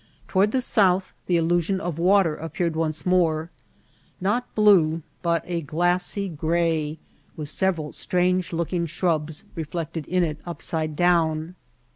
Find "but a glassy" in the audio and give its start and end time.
5.21-6.27